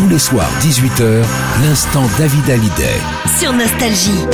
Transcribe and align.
Tous 0.00 0.08
les 0.08 0.18
soirs, 0.18 0.50
18h, 0.62 1.22
l'instant 1.62 2.04
David 2.16 2.48
Hallyday. 2.48 2.98
sur 3.38 3.52
Nostalgie. 3.52 4.24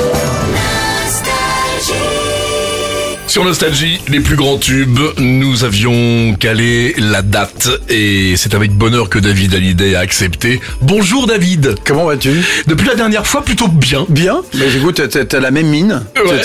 Sur 3.27 3.43
Nostalgie, 3.43 3.99
les 4.07 4.21
plus 4.21 4.35
grands 4.37 4.57
tubes, 4.57 4.99
nous 5.17 5.63
avions 5.65 6.33
calé 6.39 6.95
la 6.97 7.21
date 7.21 7.67
et 7.89 8.35
c'est 8.37 8.55
avec 8.55 8.71
bonheur 8.71 9.09
que 9.09 9.19
David 9.19 9.53
Hallyday 9.53 9.95
a 9.95 9.99
accepté. 9.99 10.61
Bonjour 10.81 11.27
David 11.27 11.75
Comment 11.85 12.05
vas-tu? 12.05 12.31
Depuis 12.67 12.87
la 12.87 12.95
dernière 12.95 13.27
fois, 13.27 13.43
plutôt 13.43 13.67
bien. 13.67 14.05
Bien? 14.09 14.41
Mais 14.57 14.73
écoute, 14.75 15.01
t'as- 15.09 15.39
la 15.41 15.51
même 15.51 15.67
mine. 15.67 16.03
Ouais. 16.15 16.41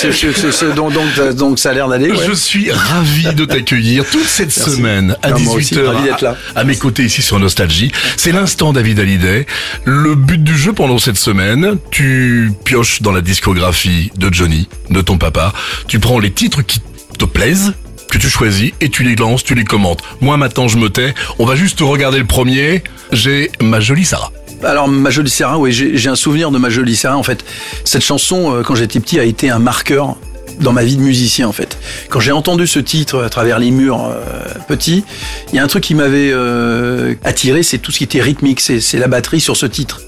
Donc, 0.75 0.93
donc, 0.93 1.05
t'as- 1.17 1.33
donc 1.33 1.59
ça 1.61 1.71
a 1.71 1.73
l'air 1.73 1.89
d'aller. 1.89 2.11
ouais. 2.11 2.27
Je 2.29 2.33
suis 2.33 2.71
ravi 2.71 3.33
de 3.35 3.45
t'accueillir 3.45 4.05
toute 4.11 4.27
cette 4.27 4.55
Merci. 4.57 4.73
semaine 4.77 5.17
à 5.23 5.31
Non, 5.31 5.39
moi 5.41 5.55
aussi, 5.55 5.75
18h 5.75 5.87
ravi 5.87 6.03
d'être 6.05 6.21
là. 6.23 6.37
à, 6.57 6.61
à 6.61 6.65
mes 6.65 6.77
côtés 6.77 7.05
ici 7.05 7.23
sur 7.23 7.39
Nostalgie. 7.39 7.93
C'est 8.17 8.33
l'instant 8.33 8.73
David 8.73 8.99
Hallyday. 8.99 9.47
Le 9.85 10.15
but 10.17 10.43
du 10.43 10.59
jeu 10.59 10.73
pendant 10.73 10.99
cette 10.99 11.17
semaine, 11.17 11.79
tu 11.91 12.51
pioches 12.65 13.03
dans 13.03 13.13
la 13.13 13.21
discographie 13.21 14.11
de 14.17 14.33
Johnny, 14.33 14.69
de 14.91 15.01
ton 15.01 15.17
papa. 15.17 15.53
Tu 15.87 15.99
prends 16.01 16.19
les 16.19 16.31
titres 16.33 16.63
qui 16.63 16.72
te 17.19 17.25
plaisent 17.25 17.75
que 18.11 18.19
tu 18.19 18.29
choisis 18.29 18.73
et 18.81 18.91
tu 18.91 19.05
les 19.05 19.17
lances, 19.17 19.43
tu 19.43 19.55
les 19.55 19.65
commentes. 19.65 20.03
Moi 20.21 20.37
maintenant 20.37 20.69
je 20.69 20.77
me 20.77 20.91
tais, 20.91 21.15
on 21.39 21.47
va 21.47 21.55
juste 21.55 21.81
regarder 21.81 22.19
le 22.19 22.27
premier. 22.27 22.83
J'ai 23.11 23.51
ma 23.61 23.81
jolie 23.81 24.05
Sarah. 24.05 24.33
Alors, 24.65 24.87
ma 24.87 25.11
jolie 25.11 25.31
Sarah, 25.31 25.59
oui, 25.59 25.73
j'ai 25.73 26.09
un 26.09 26.15
souvenir 26.15 26.53
de 26.53 26.59
ma 26.59 26.71
jolie 26.71 26.95
Sarah. 26.95 27.17
En 27.17 27.25
fait, 27.25 27.45
cette 27.85 28.05
chanson, 28.05 28.55
euh, 28.55 28.63
quand 28.63 28.77
j'étais 28.77 29.01
petit, 29.01 29.19
a 29.19 29.25
été 29.25 29.51
un 29.51 29.59
marqueur 29.59 30.17
dans 30.61 30.73
ma 30.73 30.85
vie 30.85 30.97
de 30.97 31.03
musicien, 31.03 31.49
en 31.49 31.53
fait. 31.53 31.79
Quand 32.09 32.21
j'ai 32.21 32.33
entendu 32.33 32.67
ce 32.67 32.79
titre 32.79 33.23
à 33.23 33.29
travers 33.29 33.59
les 33.59 33.71
murs 33.71 34.05
euh, 34.05 34.45
petits, 34.69 35.05
il 35.53 35.57
y 35.57 35.59
a 35.59 35.65
un 35.65 35.67
truc 35.67 35.83
qui 35.83 35.95
m'avait 35.95 36.31
euh, 36.33 37.15
attiré, 37.25 37.63
c'est 37.63 37.79
tout 37.79 37.91
ce 37.91 37.99
qui 37.99 38.05
était 38.05 38.21
rythmique, 38.21 38.61
c'est 38.61 38.99
la 38.99 39.09
batterie 39.09 39.41
sur 39.41 39.57
ce 39.57 39.67
titre. 39.67 40.03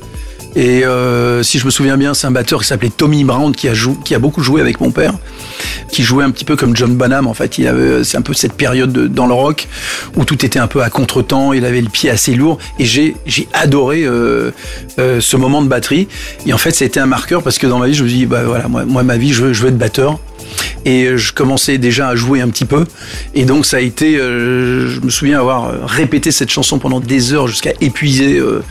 Et 0.56 0.84
euh, 0.84 1.42
si 1.42 1.58
je 1.58 1.66
me 1.66 1.70
souviens 1.70 1.96
bien, 1.96 2.14
c'est 2.14 2.28
un 2.28 2.30
batteur 2.30 2.60
qui 2.60 2.68
s'appelait 2.68 2.90
Tommy 2.90 3.24
Brown 3.24 3.54
qui 3.54 3.68
a, 3.68 3.72
qui 4.04 4.14
a 4.14 4.18
beaucoup 4.20 4.42
joué 4.42 4.60
avec 4.60 4.80
mon 4.80 4.92
père, 4.92 5.14
qui 5.88 6.02
jouait 6.02 6.24
un 6.24 6.30
petit 6.30 6.44
peu 6.44 6.56
comme 6.56 6.76
John 6.76 6.94
Bonham. 6.96 7.26
En 7.26 7.34
fait, 7.34 7.58
avait, 7.60 8.04
c'est 8.04 8.16
un 8.16 8.22
peu 8.22 8.34
cette 8.34 8.54
période 8.54 8.92
de- 8.92 9.06
dans 9.06 9.26
le 9.26 9.34
rock 9.34 9.68
où 10.16 10.24
tout 10.24 10.44
était 10.44 10.58
un 10.58 10.66
peu 10.66 10.82
à 10.82 10.90
contretemps. 10.90 11.52
Il 11.52 11.64
avait 11.64 11.80
le 11.80 11.88
pied 11.88 12.10
assez 12.10 12.34
lourd 12.34 12.58
et 12.78 12.84
j'ai 12.84 13.14
adoré 13.52 14.02
euh, 14.04 14.50
euh, 14.98 15.20
ce 15.20 15.36
moment 15.36 15.62
de 15.62 15.68
batterie. 15.68 16.08
Et 16.46 16.52
en 16.52 16.58
fait, 16.58 16.72
c'était 16.72 17.00
un 17.00 17.06
marqueur 17.06 17.42
parce 17.42 17.58
que 17.58 17.66
dans 17.66 17.78
ma 17.78 17.86
vie, 17.86 17.94
je 17.94 18.04
me 18.04 18.08
dis 18.08 18.26
bah 18.26 18.42
voilà, 18.44 18.68
moi, 18.68 19.02
ma 19.02 19.16
vie, 19.16 19.32
je 19.32 19.44
veux 19.44 19.68
être 19.68 19.78
batteur. 19.78 20.18
Et 20.84 21.16
je 21.16 21.32
commençais 21.32 21.78
déjà 21.78 22.08
à 22.08 22.16
jouer 22.16 22.40
un 22.40 22.48
petit 22.48 22.64
peu. 22.64 22.84
Et 23.34 23.44
donc 23.44 23.66
ça 23.66 23.78
a 23.78 23.80
été, 23.80 24.16
euh, 24.18 24.88
je 24.88 25.00
me 25.00 25.10
souviens 25.10 25.40
avoir 25.40 25.66
euh, 25.66 25.78
répété 25.84 26.30
cette 26.30 26.50
chanson 26.50 26.78
pendant 26.78 27.00
des 27.00 27.32
heures 27.32 27.48
jusqu'à 27.48 27.72
épuiser 27.80 28.38
euh, 28.38 28.62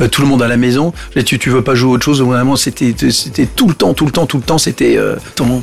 euh, 0.00 0.08
tout 0.08 0.22
le 0.22 0.28
monde 0.28 0.42
à 0.42 0.48
la 0.48 0.56
maison. 0.56 0.92
Je 1.10 1.20
disais, 1.20 1.24
tu, 1.24 1.38
tu 1.38 1.50
veux 1.50 1.62
pas 1.62 1.74
jouer 1.74 1.92
autre 1.92 2.04
chose? 2.04 2.22
Vraiment, 2.22 2.56
c'était, 2.56 2.94
c'était 3.10 3.46
tout 3.46 3.68
le 3.68 3.74
temps, 3.74 3.94
tout 3.94 4.06
le 4.06 4.12
temps, 4.12 4.26
tout 4.26 4.36
le 4.36 4.42
temps, 4.42 4.58
c'était 4.58 4.96
euh, 4.96 5.16
ton. 5.34 5.62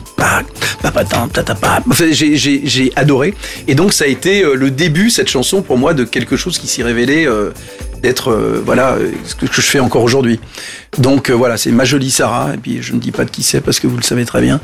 Enfin, 0.83 2.05
j'ai, 2.11 2.91
adoré. 2.95 3.33
Et 3.67 3.75
donc 3.75 3.93
ça 3.93 4.05
a 4.05 4.07
été 4.07 4.43
euh, 4.43 4.55
le 4.55 4.71
début 4.71 5.09
cette 5.09 5.29
chanson 5.29 5.61
pour 5.61 5.77
moi 5.77 5.93
de 5.93 6.03
quelque 6.03 6.35
chose 6.35 6.57
qui 6.57 6.67
s'y 6.67 6.83
révélait 6.83 7.27
euh, 7.27 7.51
d'être 8.01 8.31
euh, 8.31 8.61
voilà 8.65 8.93
euh, 8.93 9.11
ce 9.25 9.35
que, 9.35 9.45
je 9.51 9.61
fais 9.61 9.79
encore 9.79 10.03
aujourd'hui. 10.03 10.39
Donc 10.97 11.29
euh, 11.29 11.33
voilà, 11.33 11.57
c'est 11.57 11.71
ma 11.71 11.85
jolie 11.85 12.11
Sarah. 12.11 12.53
Et 12.53 12.57
puis 12.57 12.81
je 12.81 12.93
ne 12.93 12.99
dis 12.99 13.11
pas 13.11 13.25
de 13.25 13.29
qui 13.31 13.43
c'est 13.43 13.61
parce 13.61 13.79
que 13.79 13.87
vous 13.87 13.97
le 13.97 14.03
savez 14.03 14.25
très 14.25 14.41
bien. 14.41 14.59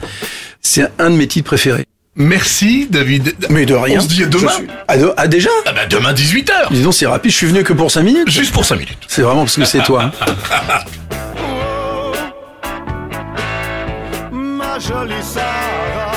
C'est 0.61 0.87
un 0.99 1.09
de 1.09 1.15
mes 1.15 1.27
titres 1.27 1.47
préférés. 1.47 1.85
Merci 2.15 2.87
David. 2.89 3.35
Mais 3.49 3.65
de 3.67 3.75
rien. 3.75 3.99
On 3.99 4.01
se 4.01 4.07
dit 4.07 4.23
à 4.23 4.27
demain. 4.27 4.49
suis- 4.51 4.67
Ah, 4.87 4.97
de- 4.97 5.13
ah, 5.17 5.27
déjà 5.27 5.49
Ah 5.67 5.71
bah 5.71 5.85
demain 5.87 6.13
18h. 6.13 6.71
Dis 6.71 6.81
donc, 6.81 6.95
c'est 6.95 7.05
rapide, 7.05 7.29
je 7.31 7.37
suis 7.37 7.45
venu 7.47 7.63
que 7.63 7.73
pour 7.73 7.91
5 7.91 8.01
minutes. 8.01 8.27
Juste 8.29 8.51
pour 8.51 8.65
5 8.65 8.75
minutes. 8.75 8.97
C'est 9.07 9.21
vraiment 9.21 9.41
parce 9.43 9.55
que 9.55 9.65
c'est 9.65 9.83
toi. 9.83 10.11
hein. 10.11 10.11
ma 14.31 14.79
jolie 14.79 15.13
Sarah. 15.21 16.16